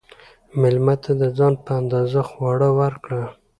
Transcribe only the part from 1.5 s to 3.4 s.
په اندازه خواړه ورکړه.